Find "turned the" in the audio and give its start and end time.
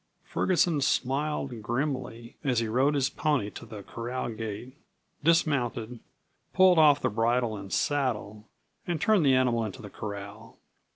8.99-9.35